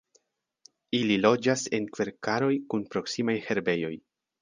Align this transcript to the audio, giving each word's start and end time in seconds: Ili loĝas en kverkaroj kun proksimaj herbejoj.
Ili 0.99 1.17
loĝas 1.27 1.67
en 1.81 1.87
kverkaroj 1.99 2.53
kun 2.73 2.91
proksimaj 2.97 3.41
herbejoj. 3.51 3.97